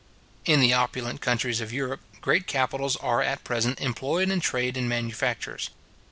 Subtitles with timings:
[0.45, 4.89] In the opulent countries of Europe, great capitals are at present employed in trade and
[4.89, 5.69] manufactures.